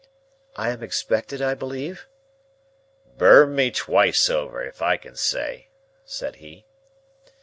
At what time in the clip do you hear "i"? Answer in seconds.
0.55-0.71, 1.43-1.53, 4.81-4.97